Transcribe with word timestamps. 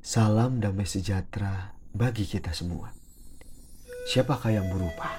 Salam 0.00 0.64
damai 0.64 0.88
sejahtera 0.88 1.76
bagi 1.92 2.24
kita 2.24 2.56
semua. 2.56 2.88
Siapakah 4.08 4.48
yang 4.48 4.64
berubah? 4.72 5.12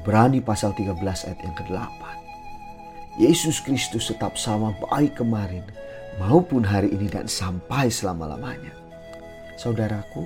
Ibrani 0.00 0.40
pasal 0.40 0.72
13 0.72 0.96
ayat 1.28 1.40
yang 1.44 1.52
ke-8. 1.52 2.00
Yesus 3.20 3.60
Kristus 3.60 4.08
tetap 4.08 4.40
sama 4.40 4.72
baik 4.88 5.20
kemarin 5.20 5.60
maupun 6.16 6.64
hari 6.64 6.88
ini 6.88 7.04
dan 7.04 7.28
sampai 7.28 7.92
selama-lamanya. 7.92 8.72
Saudaraku, 9.60 10.24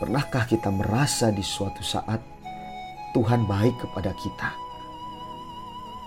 pernahkah 0.00 0.48
kita 0.48 0.72
merasa 0.72 1.28
di 1.28 1.44
suatu 1.44 1.84
saat 1.84 2.24
Tuhan 3.12 3.44
baik 3.44 3.84
kepada 3.84 4.16
kita? 4.16 4.56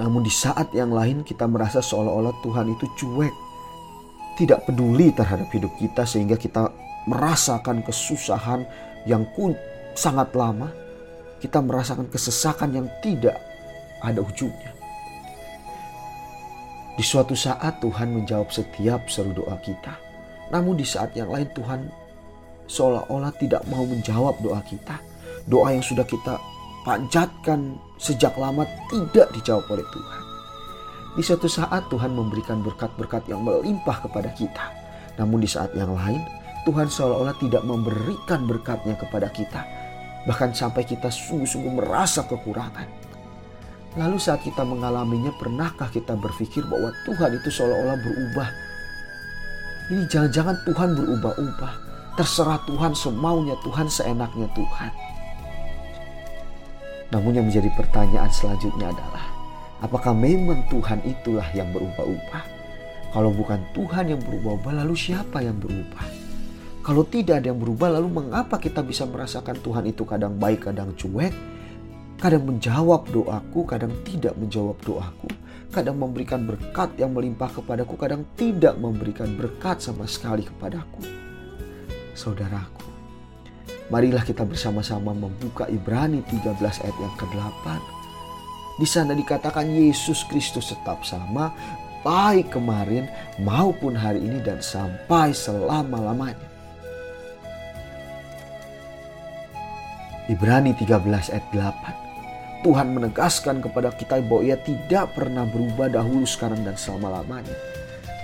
Namun 0.02 0.26
di 0.26 0.34
saat 0.34 0.74
yang 0.74 0.90
lain 0.90 1.22
kita 1.22 1.46
merasa 1.46 1.78
seolah-olah 1.78 2.34
Tuhan 2.42 2.74
itu 2.74 2.90
cuek 2.98 3.49
tidak 4.40 4.64
peduli 4.64 5.12
terhadap 5.12 5.52
hidup 5.52 5.76
kita 5.76 6.08
sehingga 6.08 6.40
kita 6.40 6.72
merasakan 7.12 7.84
kesusahan 7.84 8.64
yang 9.04 9.28
sangat 10.00 10.32
lama, 10.32 10.72
kita 11.44 11.60
merasakan 11.60 12.08
kesesakan 12.08 12.72
yang 12.72 12.88
tidak 13.04 13.36
ada 14.00 14.24
ujungnya. 14.24 14.72
Di 16.96 17.04
suatu 17.04 17.36
saat 17.36 17.80
Tuhan 17.84 18.12
menjawab 18.12 18.52
setiap 18.52 19.08
seru 19.12 19.32
doa 19.36 19.56
kita. 19.64 19.96
Namun 20.52 20.76
di 20.76 20.84
saat 20.84 21.16
yang 21.16 21.32
lain 21.32 21.48
Tuhan 21.56 21.88
seolah-olah 22.68 23.32
tidak 23.40 23.64
mau 23.72 23.84
menjawab 23.88 24.40
doa 24.44 24.60
kita. 24.68 25.00
Doa 25.48 25.72
yang 25.76 25.84
sudah 25.84 26.04
kita 26.04 26.36
panjatkan 26.84 27.80
sejak 27.96 28.36
lama 28.36 28.68
tidak 28.92 29.32
dijawab 29.32 29.64
oleh 29.72 29.88
Tuhan. 29.96 30.19
Di 31.18 31.26
suatu 31.26 31.50
saat 31.50 31.90
Tuhan 31.90 32.14
memberikan 32.14 32.62
berkat-berkat 32.62 33.26
yang 33.32 33.42
melimpah 33.42 34.06
kepada 34.06 34.30
kita. 34.38 34.66
Namun 35.18 35.42
di 35.42 35.50
saat 35.50 35.74
yang 35.74 35.92
lain 35.98 36.22
Tuhan 36.70 36.86
seolah-olah 36.86 37.36
tidak 37.42 37.64
memberikan 37.66 38.46
berkatnya 38.46 38.94
kepada 38.94 39.32
kita. 39.34 39.66
Bahkan 40.30 40.54
sampai 40.54 40.86
kita 40.86 41.10
sungguh-sungguh 41.10 41.82
merasa 41.82 42.28
kekurangan. 42.30 42.86
Lalu 43.98 44.22
saat 44.22 44.46
kita 44.46 44.62
mengalaminya 44.62 45.34
pernahkah 45.42 45.90
kita 45.90 46.14
berpikir 46.14 46.62
bahwa 46.70 46.94
Tuhan 47.10 47.42
itu 47.42 47.50
seolah-olah 47.50 47.98
berubah. 47.98 48.50
Ini 49.90 50.04
jangan-jangan 50.06 50.56
Tuhan 50.70 50.90
berubah-ubah. 50.94 51.74
Terserah 52.14 52.62
Tuhan 52.70 52.94
semaunya 52.94 53.58
Tuhan 53.66 53.90
seenaknya 53.90 54.46
Tuhan. 54.54 54.92
Namun 57.10 57.42
yang 57.42 57.46
menjadi 57.50 57.74
pertanyaan 57.74 58.30
selanjutnya 58.30 58.94
adalah 58.94 59.39
Apakah 59.80 60.12
memang 60.12 60.68
Tuhan 60.68 61.00
itulah 61.08 61.48
yang 61.56 61.72
berubah-ubah? 61.72 62.44
Kalau 63.16 63.32
bukan 63.32 63.64
Tuhan 63.72 64.12
yang 64.12 64.22
berubah-ubah, 64.22 64.84
lalu 64.84 64.96
siapa 65.00 65.40
yang 65.40 65.56
berubah? 65.56 66.04
Kalau 66.84 67.08
tidak 67.08 67.44
ada 67.44 67.48
yang 67.56 67.60
berubah, 67.64 67.96
lalu 67.96 68.12
mengapa 68.12 68.60
kita 68.60 68.84
bisa 68.84 69.08
merasakan 69.08 69.56
Tuhan 69.64 69.88
itu 69.88 70.04
kadang 70.04 70.36
baik, 70.36 70.68
kadang 70.68 70.92
cuek, 71.00 71.32
kadang 72.20 72.44
menjawab 72.44 73.08
doaku, 73.08 73.64
kadang 73.64 73.94
tidak 74.04 74.36
menjawab 74.36 74.76
doaku, 74.84 75.32
kadang 75.72 75.96
memberikan 75.96 76.44
berkat 76.44 76.92
yang 77.00 77.16
melimpah 77.16 77.48
kepadaku, 77.48 77.96
kadang 77.96 78.28
tidak 78.36 78.76
memberikan 78.76 79.32
berkat 79.40 79.80
sama 79.80 80.04
sekali 80.04 80.44
kepadaku. 80.44 81.00
Saudaraku, 82.20 82.84
marilah 83.88 84.28
kita 84.28 84.44
bersama-sama 84.44 85.16
membuka 85.16 85.72
Ibrani 85.72 86.20
13 86.28 86.84
ayat 86.84 86.98
yang 87.00 87.16
ke-8 87.16 87.99
di 88.80 88.88
sana 88.88 89.12
dikatakan 89.12 89.68
Yesus 89.68 90.24
Kristus 90.24 90.72
tetap 90.72 91.04
sama 91.04 91.52
baik 92.00 92.56
kemarin 92.56 93.12
maupun 93.44 93.92
hari 93.92 94.24
ini 94.24 94.40
dan 94.40 94.64
sampai 94.64 95.36
selama-lamanya. 95.36 96.48
Ibrani 100.32 100.72
13 100.78 100.96
ayat 101.36 101.46
8. 101.52 102.64
Tuhan 102.64 102.88
menegaskan 102.96 103.60
kepada 103.60 103.92
kita 103.96 104.24
bahwa 104.24 104.46
ia 104.48 104.56
tidak 104.62 105.12
pernah 105.16 105.44
berubah 105.48 105.90
dahulu, 105.90 106.28
sekarang, 106.28 106.62
dan 106.64 106.76
selama-lamanya. 106.78 107.56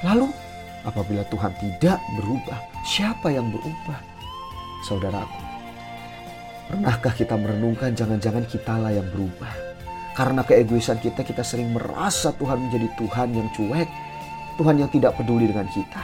Lalu, 0.05 0.29
apabila 0.85 1.25
Tuhan 1.27 1.55
tidak 1.57 1.97
berubah, 2.21 2.59
siapa 2.85 3.33
yang 3.33 3.49
berubah? 3.49 3.99
Saudaraku, 4.85 5.41
pernahkah 6.69 7.13
kita 7.15 7.33
merenungkan 7.33 7.97
jangan-jangan 7.97 8.45
kitalah 8.45 8.93
yang 8.93 9.07
berubah? 9.09 9.74
Karena 10.15 10.47
keegoisan 10.47 11.03
kita, 11.03 11.27
kita 11.27 11.43
sering 11.43 11.75
merasa 11.75 12.31
Tuhan 12.39 12.55
menjadi 12.67 12.87
Tuhan 12.95 13.35
yang 13.35 13.51
cuek, 13.51 13.89
Tuhan 14.55 14.79
yang 14.79 14.87
tidak 14.87 15.19
peduli 15.19 15.51
dengan 15.51 15.67
kita. 15.67 15.99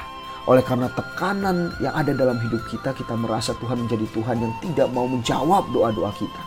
Oleh 0.52 0.60
karena 0.68 0.92
tekanan 0.92 1.72
yang 1.80 1.96
ada 1.96 2.12
dalam 2.12 2.36
hidup 2.44 2.60
kita, 2.68 2.92
kita 2.92 3.16
merasa 3.16 3.56
Tuhan 3.64 3.88
menjadi 3.88 4.04
Tuhan 4.12 4.38
yang 4.44 4.54
tidak 4.60 4.92
mau 4.92 5.08
menjawab 5.08 5.64
doa-doa 5.72 6.12
kita. 6.20 6.44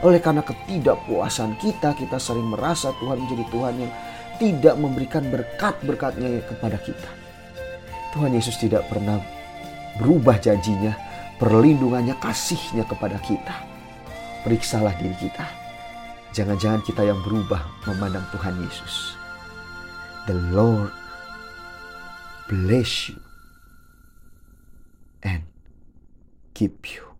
Oleh 0.00 0.16
karena 0.16 0.40
ketidakpuasan 0.40 1.60
kita, 1.60 1.92
kita 1.92 2.16
sering 2.16 2.48
merasa 2.48 2.96
Tuhan 2.96 3.20
menjadi 3.20 3.44
Tuhan 3.52 3.74
yang 3.84 3.92
tidak 4.40 4.74
memberikan 4.80 5.28
berkat-berkatnya 5.28 6.40
kepada 6.48 6.80
kita. 6.80 7.10
Tuhan 8.16 8.32
Yesus 8.32 8.56
tidak 8.56 8.88
pernah 8.88 9.20
berubah 10.00 10.40
janjinya, 10.40 10.96
perlindungannya, 11.36 12.16
kasihnya 12.16 12.88
kepada 12.88 13.20
kita. 13.20 13.60
Periksalah 14.40 14.96
diri 14.96 15.16
kita 15.20 15.63
Jangan-jangan 16.34 16.82
kita 16.82 17.06
yang 17.06 17.22
berubah 17.22 17.62
memandang 17.86 18.26
Tuhan 18.34 18.58
Yesus. 18.58 19.14
The 20.26 20.34
Lord 20.50 20.90
bless 22.50 23.06
you 23.06 23.22
and 25.22 25.46
keep 26.58 26.90
you. 26.90 27.13